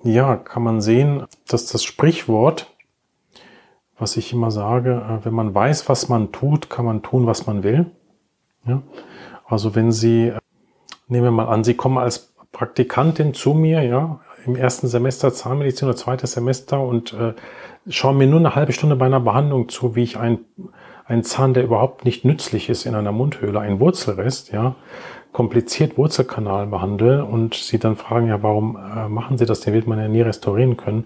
[0.03, 2.67] ja, kann man sehen, dass das Sprichwort,
[3.97, 7.47] was ich immer sage, äh, wenn man weiß, was man tut, kann man tun, was
[7.47, 7.87] man will.
[8.65, 8.83] Ja?
[9.45, 10.39] Also wenn Sie, äh,
[11.07, 15.87] nehmen wir mal an, Sie kommen als Praktikantin zu mir, ja, im ersten Semester Zahnmedizin
[15.87, 17.33] oder zweites Semester und äh,
[17.89, 20.39] schauen mir nur eine halbe Stunde bei einer Behandlung zu, wie ich ein,
[21.05, 24.75] einen Zahn, der überhaupt nicht nützlich ist in einer Mundhöhle, ein Wurzelrest, ja,
[25.37, 29.59] kompliziert Wurzelkanal behandle und sie dann fragen, ja, warum äh, machen sie das?
[29.59, 31.05] Den wird man ja nie restaurieren können.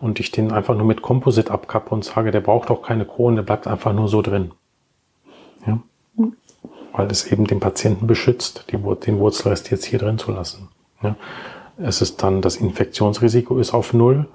[0.00, 3.36] Und ich den einfach nur mit Komposit abkappe und sage, der braucht auch keine Kronen,
[3.36, 4.52] der bleibt einfach nur so drin.
[5.66, 5.80] Ja.
[6.92, 10.68] Weil es eben den Patienten beschützt, die, den Wurzelrest jetzt hier drin zu lassen.
[11.02, 11.16] Ja.
[11.82, 14.26] Es ist dann, das Infektionsrisiko ist auf Null,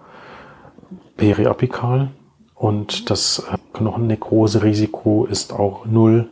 [1.15, 2.10] periapikal
[2.55, 6.29] und das äh, Knochennekrose-Risiko ist auch Null,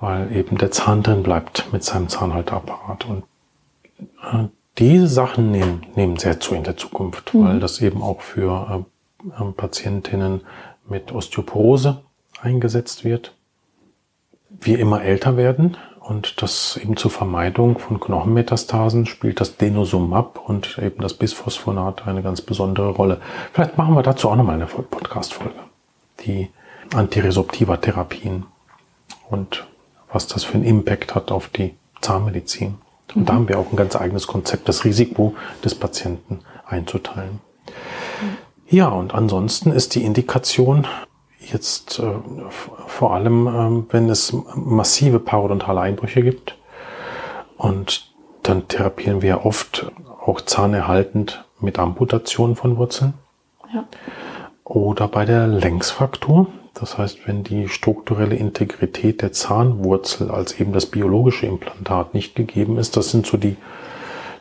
[0.00, 3.06] weil eben der Zahn drin bleibt mit seinem Zahnhalteapparat.
[3.08, 3.24] Und
[4.32, 7.44] äh, diese Sachen nehmen, nehmen sehr zu in der Zukunft, mhm.
[7.44, 8.84] weil das eben auch für
[9.38, 10.42] äh, Patientinnen
[10.88, 12.02] mit Osteoporose
[12.40, 13.34] eingesetzt wird.
[14.50, 20.78] Wir immer älter werden Und das eben zur Vermeidung von Knochenmetastasen spielt das Denosumab und
[20.78, 23.20] eben das Bisphosphonat eine ganz besondere Rolle.
[23.52, 25.54] Vielleicht machen wir dazu auch nochmal eine Podcast-Folge.
[26.26, 26.48] Die
[26.92, 28.46] Antiresoptiva Therapien
[29.30, 29.66] und
[30.12, 32.78] was das für einen Impact hat auf die Zahnmedizin.
[33.14, 33.26] Und mhm.
[33.26, 35.34] da haben wir auch ein ganz eigenes Konzept, das Risiko
[35.64, 37.40] des Patienten einzuteilen.
[38.20, 38.36] Mhm.
[38.68, 40.86] Ja, und ansonsten ist die Indikation
[41.50, 42.12] jetzt äh,
[42.50, 46.56] vor allem, äh, wenn es massive parodontale Einbrüche gibt.
[47.56, 49.86] Und dann therapieren wir oft
[50.24, 53.14] auch zahnerhaltend mit Amputation von Wurzeln.
[53.72, 53.86] Ja.
[54.64, 56.48] Oder bei der Längsfraktur.
[56.74, 62.78] Das heißt, wenn die strukturelle Integrität der Zahnwurzel als eben das biologische Implantat nicht gegeben
[62.78, 63.56] ist, das sind so die,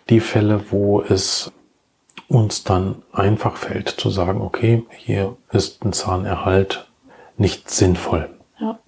[0.09, 1.51] die Fälle, wo es
[2.27, 6.90] uns dann einfach fällt zu sagen, okay, hier ist ein Zahnerhalt
[7.37, 8.29] nicht sinnvoll.
[8.59, 8.79] Ja.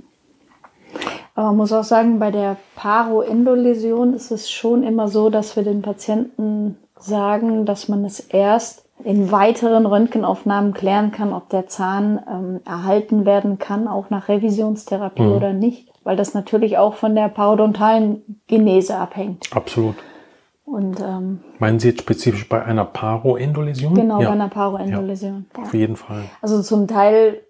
[1.36, 5.64] Aber man muss auch sagen, bei der Paroendoläsion ist es schon immer so, dass wir
[5.64, 12.20] den Patienten sagen, dass man es erst in weiteren Röntgenaufnahmen klären kann, ob der Zahn
[12.30, 15.32] ähm, erhalten werden kann, auch nach Revisionstherapie mhm.
[15.32, 15.90] oder nicht.
[16.04, 19.48] Weil das natürlich auch von der parodontalen Genese abhängt.
[19.52, 19.96] Absolut.
[20.66, 23.94] Und, ähm, Meinen Sie jetzt spezifisch bei einer Paroendoläsion?
[23.94, 24.28] Genau, ja.
[24.28, 25.46] bei einer Paroendoläsion.
[25.56, 26.24] Ja, auf jeden Fall.
[26.42, 27.42] Also zum Teil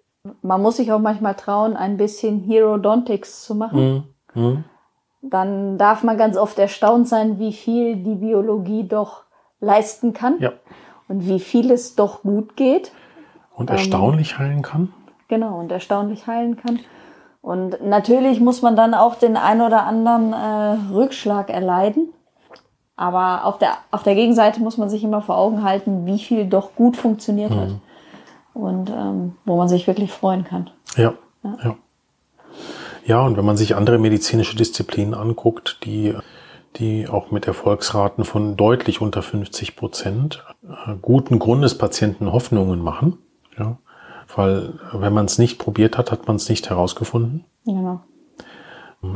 [0.42, 4.06] man muss sich auch manchmal trauen, ein bisschen Herodontics zu machen.
[4.34, 4.42] Mhm.
[4.42, 4.64] Mhm.
[5.22, 9.24] Dann darf man ganz oft erstaunt sein, wie viel die Biologie doch
[9.60, 10.52] leisten kann ja.
[11.08, 12.92] und wie viel es doch gut geht.
[13.54, 14.92] Und erstaunlich ähm, heilen kann.
[15.28, 16.80] Genau, und erstaunlich heilen kann.
[17.40, 22.08] Und natürlich muss man dann auch den ein oder anderen äh, Rückschlag erleiden.
[22.96, 26.46] Aber auf der, auf der Gegenseite muss man sich immer vor Augen halten, wie viel
[26.46, 27.60] doch gut funktioniert mhm.
[27.60, 27.68] hat
[28.54, 30.70] und ähm, wo man sich wirklich freuen kann.
[30.96, 31.76] Ja, ja, ja.
[33.06, 36.14] Ja, und wenn man sich andere medizinische Disziplinen anguckt, die,
[36.76, 43.18] die auch mit Erfolgsraten von deutlich unter 50 Prozent äh, guten Grundes Patienten Hoffnungen machen,
[43.58, 43.76] ja,
[44.34, 47.44] weil wenn man es nicht probiert hat, hat man es nicht herausgefunden.
[47.66, 48.00] Genau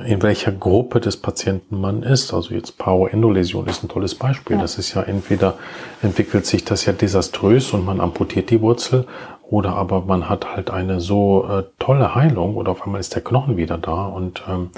[0.05, 2.33] in welcher Gruppe des Patienten man ist.
[2.33, 4.57] Also jetzt Paroendoläsion ist ein tolles Beispiel.
[4.57, 4.63] Ja.
[4.63, 5.55] Das ist ja entweder
[6.03, 9.07] entwickelt sich das ja desaströs und man amputiert die Wurzel
[9.51, 13.23] oder aber man hat halt eine so äh, tolle Heilung oder auf einmal ist der
[13.23, 14.71] Knochen wieder da und ähm,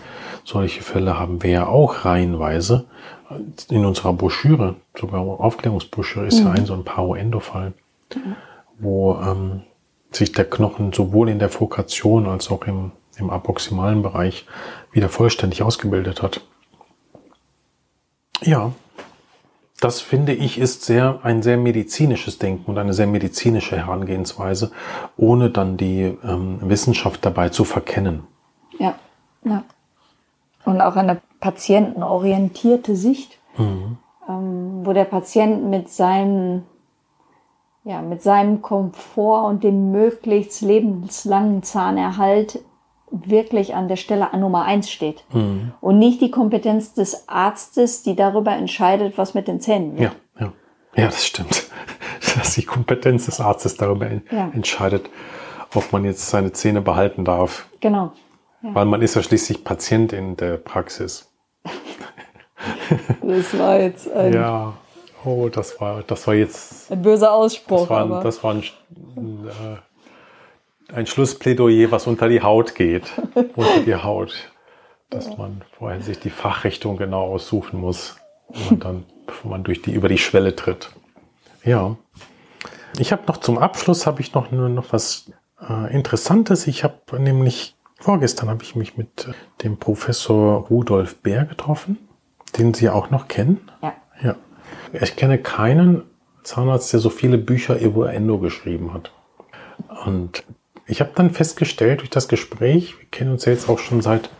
[0.44, 2.86] solche Fälle haben wir ja auch reihenweise
[3.68, 6.46] in unserer Broschüre, sogar Aufklärungsbroschüre ist mhm.
[6.46, 7.72] ja ein so ein Paroendo-Fall,
[8.14, 8.36] mhm.
[8.78, 9.62] wo ähm,
[10.10, 14.46] sich der Knochen sowohl in der Fokation als auch im im apoximalen Bereich
[14.92, 16.40] wieder vollständig ausgebildet hat.
[18.42, 18.72] Ja,
[19.80, 24.72] das finde ich ist sehr, ein sehr medizinisches Denken und eine sehr medizinische Herangehensweise,
[25.16, 28.24] ohne dann die ähm, Wissenschaft dabei zu verkennen.
[28.78, 28.94] Ja,
[29.44, 29.64] ja.
[30.66, 33.96] Und auch eine patientenorientierte Sicht, mhm.
[34.28, 36.64] ähm, wo der Patient mit seinem,
[37.84, 42.60] ja, mit seinem Komfort und dem möglichst lebenslangen Zahnerhalt
[43.10, 45.24] wirklich an der Stelle an Nummer eins steht.
[45.32, 45.72] Mhm.
[45.80, 50.12] Und nicht die Kompetenz des Arztes, die darüber entscheidet, was mit den Zähnen wird.
[50.38, 50.52] Ja, ja.
[50.96, 51.64] ja das stimmt.
[52.38, 54.50] Dass die Kompetenz des Arztes darüber ja.
[54.54, 55.10] entscheidet,
[55.74, 57.66] ob man jetzt seine Zähne behalten darf.
[57.80, 58.12] Genau.
[58.62, 58.74] Ja.
[58.74, 61.32] Weil man ist ja schließlich Patient in der Praxis.
[63.22, 64.32] das war jetzt ein.
[64.32, 64.74] Ja.
[65.24, 66.90] Oh, das war, das war jetzt.
[66.90, 67.80] Ein böser Ausspruch.
[67.80, 69.76] Das war, ein, das war ein, äh,
[70.94, 73.04] ein Schlussplädoyer, was unter die Haut geht,
[73.56, 74.50] unter die Haut,
[75.10, 78.16] dass man vorher sich die Fachrichtung genau aussuchen muss
[78.68, 80.90] und dann, bevor man durch die über die Schwelle tritt.
[81.64, 81.96] Ja,
[82.98, 86.66] ich habe noch zum Abschluss habe ich noch nur noch was äh, Interessantes.
[86.66, 89.28] Ich habe nämlich vorgestern habe ich mich mit
[89.62, 91.98] dem Professor Rudolf Bär getroffen,
[92.58, 93.60] den Sie auch noch kennen.
[93.82, 93.94] Ja.
[94.22, 94.36] Ja.
[94.92, 96.02] Ich kenne keinen
[96.42, 99.12] Zahnarzt, der so viele Bücher über Endo geschrieben hat.
[100.04, 100.44] Und
[100.90, 104.30] ich habe dann festgestellt durch das Gespräch, wir kennen uns ja jetzt auch schon seit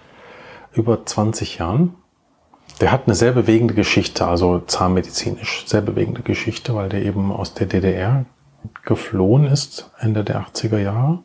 [0.72, 1.94] über 20 Jahren,
[2.80, 7.54] der hat eine sehr bewegende Geschichte, also zahnmedizinisch sehr bewegende Geschichte, weil der eben aus
[7.54, 8.24] der DDR
[8.84, 11.22] geflohen ist, Ende der 80er Jahre.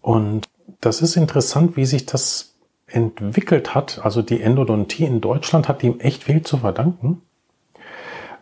[0.00, 0.46] Und
[0.80, 2.54] das ist interessant, wie sich das
[2.86, 4.00] entwickelt hat.
[4.04, 7.22] Also die Endodontie in Deutschland hat ihm echt viel zu verdanken,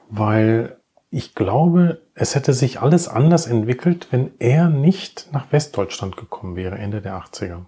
[0.08, 0.75] weil
[1.10, 6.76] ich glaube, es hätte sich alles anders entwickelt, wenn er nicht nach Westdeutschland gekommen wäre,
[6.76, 7.60] Ende der 80er.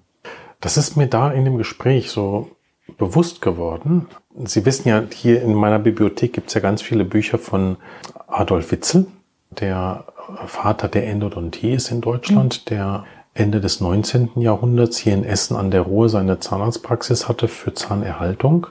[0.61, 2.51] Das ist mir da in dem Gespräch so
[2.97, 4.09] bewusst geworden.
[4.45, 7.77] Sie wissen ja, hier in meiner Bibliothek gibt es ja ganz viele Bücher von
[8.27, 9.07] Adolf Witzel,
[9.51, 10.05] der
[10.47, 12.69] Vater der Endodontie ist in Deutschland, mhm.
[12.71, 14.31] der Ende des 19.
[14.37, 18.67] Jahrhunderts hier in Essen an der Ruhr seine Zahnarztpraxis hatte für Zahnerhaltung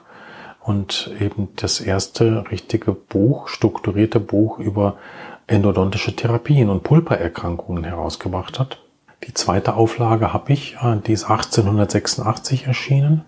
[0.68, 4.98] und eben das erste richtige Buch, strukturierte Buch über
[5.46, 8.78] endodontische Therapien und Pulpererkrankungen herausgebracht hat.
[9.26, 13.24] Die zweite Auflage habe ich, äh, die ist 1886 erschienen.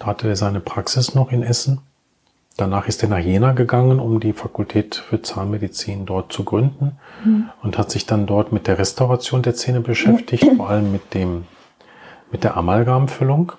[0.00, 1.82] Da hatte er seine Praxis noch in Essen.
[2.56, 7.48] Danach ist er nach Jena gegangen, um die Fakultät für Zahnmedizin dort zu gründen mhm.
[7.62, 11.44] und hat sich dann dort mit der Restauration der Zähne beschäftigt, vor allem mit dem,
[12.32, 13.52] mit der Amalgamfüllung.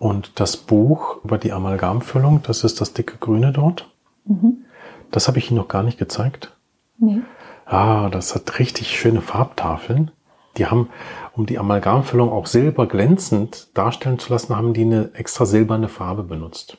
[0.00, 3.88] Und das Buch über die Amalgamfüllung, das ist das dicke Grüne dort.
[4.24, 4.64] Mhm.
[5.12, 6.56] Das habe ich Ihnen noch gar nicht gezeigt.
[6.98, 7.20] Nee.
[7.66, 10.10] Ah, das hat richtig schöne Farbtafeln.
[10.56, 10.88] Die haben,
[11.34, 16.24] um die Amalgamfüllung auch silber glänzend darstellen zu lassen, haben die eine extra silberne Farbe
[16.24, 16.78] benutzt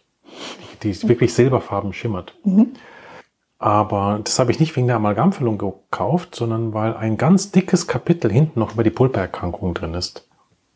[0.83, 2.35] die wirklich silberfarben schimmert.
[2.43, 2.73] Mhm.
[3.59, 8.31] Aber das habe ich nicht wegen der Amalgamfüllung gekauft, sondern weil ein ganz dickes Kapitel
[8.31, 10.27] hinten noch über die Pulpererkrankung drin ist.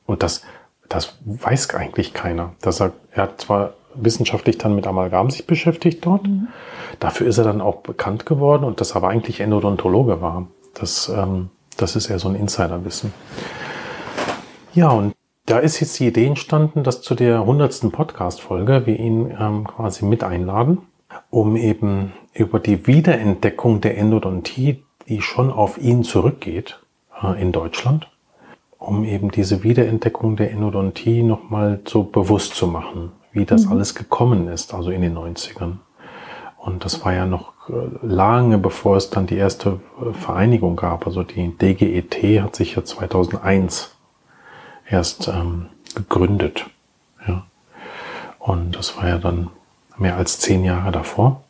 [0.05, 0.43] Und das,
[0.89, 2.53] das weiß eigentlich keiner.
[2.61, 6.27] Dass er, er hat zwar wissenschaftlich dann mit Amalgam sich beschäftigt dort.
[6.27, 6.47] Mhm.
[6.99, 10.47] Dafür ist er dann auch bekannt geworden und das aber eigentlich Endodontologe war.
[10.73, 13.13] Das, ähm, das ist eher so ein Insiderwissen.
[14.73, 15.13] Ja, und
[15.45, 20.03] da ist jetzt die Idee entstanden, dass zu der hundertsten Podcast-Folge wir ihn ähm, quasi
[20.05, 20.79] mit einladen,
[21.29, 26.79] um eben über die Wiederentdeckung der Endodontie, die schon auf ihn zurückgeht
[27.21, 28.09] äh, in Deutschland,
[28.85, 33.73] um eben diese Wiederentdeckung der Endodontie nochmal so bewusst zu machen, wie das mhm.
[33.73, 35.77] alles gekommen ist, also in den 90ern.
[36.57, 37.73] Und das war ja noch äh,
[38.05, 41.07] lange bevor es dann die erste äh, Vereinigung gab.
[41.07, 43.95] Also die DGET hat sich ja 2001
[44.87, 46.65] erst ähm, gegründet.
[47.27, 47.45] Ja.
[48.39, 49.49] Und das war ja dann
[49.97, 51.43] mehr als zehn Jahre davor.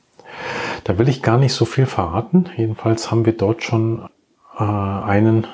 [0.85, 2.49] Da will ich gar nicht so viel verraten.
[2.55, 4.07] Jedenfalls haben wir dort schon
[4.57, 5.47] äh, einen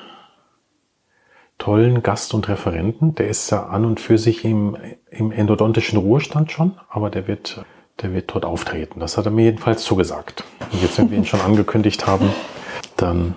[1.62, 3.14] tollen Gast und Referenten.
[3.14, 4.76] Der ist ja an und für sich im,
[5.10, 7.64] im endodontischen Ruhestand schon, aber der wird,
[8.00, 8.98] der wird dort auftreten.
[8.98, 10.42] Das hat er mir jedenfalls zugesagt.
[10.72, 12.30] Und jetzt, wenn wir ihn schon angekündigt haben,
[12.96, 13.36] dann,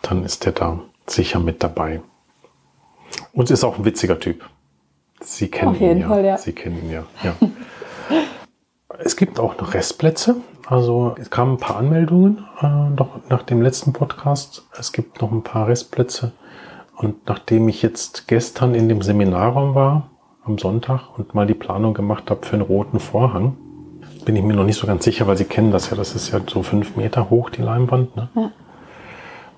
[0.00, 2.00] dann ist er da sicher mit dabei.
[3.34, 4.42] Und ist auch ein witziger Typ.
[5.20, 6.08] Sie kennen Auf jeden ihn ja.
[6.08, 6.38] Fall, ja.
[6.38, 7.04] Sie kennen ihn ja.
[7.22, 7.34] ja.
[8.98, 10.36] es gibt auch noch Restplätze.
[10.66, 14.66] Also es kamen ein paar Anmeldungen äh, noch nach dem letzten Podcast.
[14.78, 16.32] Es gibt noch ein paar Restplätze.
[16.96, 20.10] Und nachdem ich jetzt gestern in dem Seminarraum war,
[20.44, 23.56] am Sonntag, und mal die Planung gemacht habe für einen roten Vorhang,
[24.24, 26.30] bin ich mir noch nicht so ganz sicher, weil Sie kennen das ja, das ist
[26.30, 28.16] ja so fünf Meter hoch, die Leinwand.
[28.16, 28.28] Ne?
[28.34, 28.50] Ja.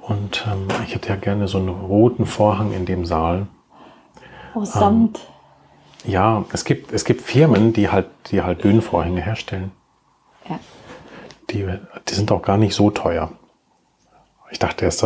[0.01, 3.49] Und ähm, ich hätte ja gerne so einen roten Vorhang in dem Saal.
[4.55, 5.21] Oh, Samt.
[6.05, 9.73] Ähm, ja, es gibt, es gibt Firmen, die halt, die halt Bühnenvorhänge herstellen.
[10.49, 10.61] Ja.
[11.51, 11.67] Die,
[12.09, 13.33] die sind auch gar nicht so teuer.
[14.51, 15.05] Ich dachte erst,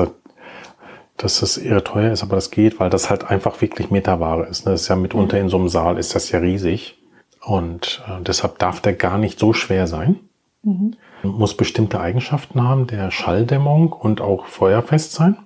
[1.22, 4.64] dass das irre teuer ist, aber das geht, weil das halt einfach wirklich Meterware ist.
[4.64, 4.72] Ne?
[4.72, 5.44] Das ist ja mitunter mhm.
[5.44, 6.98] in so einem Saal ist das ja riesig.
[7.44, 10.20] Und äh, deshalb darf der gar nicht so schwer sein.
[10.62, 10.96] Mhm.
[11.22, 15.36] Muss bestimmte Eigenschaften haben, der Schalldämmung und auch feuerfest sein.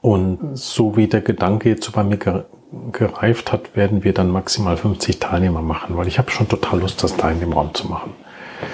[0.00, 2.46] Und so wie der Gedanke jetzt bei mir
[2.90, 7.04] gereift hat, werden wir dann maximal 50 Teilnehmer machen, weil ich habe schon total Lust,
[7.04, 8.14] das da in dem Raum zu machen.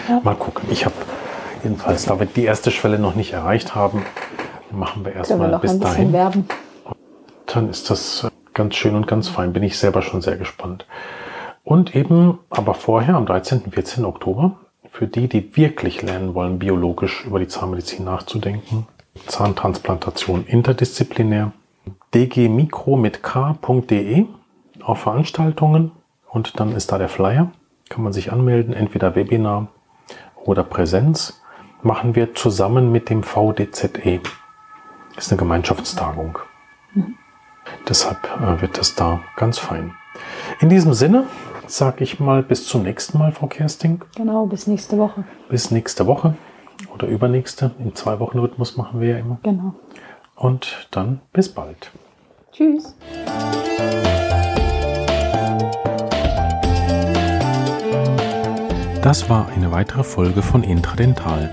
[0.09, 0.21] Ja.
[0.23, 0.69] Mal gucken.
[0.71, 0.95] Ich habe
[1.65, 4.05] jedenfalls, da wir die erste Schwelle noch nicht erreicht haben,
[4.71, 6.13] machen wir erstmal bis dahin.
[6.13, 6.47] Werben.
[7.47, 9.53] Dann ist das ganz schön und ganz fein.
[9.53, 10.87] Bin ich selber schon sehr gespannt.
[11.63, 13.63] Und eben, aber vorher, am 13.
[13.63, 14.05] und 14.
[14.05, 14.57] Oktober,
[14.91, 18.87] für die, die wirklich lernen wollen, biologisch über die Zahnmedizin nachzudenken,
[19.27, 21.53] Zahntransplantation interdisziplinär,
[22.15, 24.27] dgmikro mit k.de
[24.83, 25.93] auf Veranstaltungen
[26.29, 27.51] und dann ist da der Flyer.
[27.89, 29.69] Kann man sich anmelden, entweder Webinar
[30.45, 31.43] oder Präsenz.
[31.83, 34.21] Machen wir zusammen mit dem VDZE.
[35.17, 36.39] Ist eine Gemeinschaftstagung.
[36.95, 37.15] Mhm.
[37.89, 39.95] Deshalb äh, wird das da ganz fein.
[40.61, 41.27] In diesem Sinne
[41.67, 44.03] sage ich mal bis zum nächsten Mal, Frau Kersting.
[44.17, 45.25] Genau, bis nächste Woche.
[45.49, 46.35] Bis nächste Woche
[46.93, 47.71] oder übernächste.
[47.79, 49.39] Im Zwei-Wochen-Rhythmus machen wir ja immer.
[49.43, 49.75] Genau.
[50.35, 51.91] Und dann bis bald.
[52.53, 52.95] Tschüss.
[59.03, 61.53] Das war eine weitere Folge von Intradental.